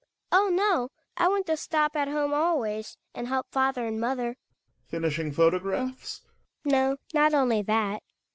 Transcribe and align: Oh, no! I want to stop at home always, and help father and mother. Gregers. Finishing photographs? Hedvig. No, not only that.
Oh, 0.31 0.49
no! 0.51 0.89
I 1.15 1.27
want 1.27 1.45
to 1.45 1.55
stop 1.55 1.95
at 1.95 2.07
home 2.07 2.33
always, 2.33 2.97
and 3.13 3.27
help 3.27 3.45
father 3.51 3.85
and 3.85 3.99
mother. 4.01 4.29
Gregers. 4.89 4.89
Finishing 4.89 5.31
photographs? 5.31 6.21
Hedvig. 6.65 6.71
No, 6.71 6.97
not 7.13 7.35
only 7.35 7.61
that. 7.61 8.01